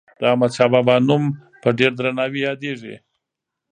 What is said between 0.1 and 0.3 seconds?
د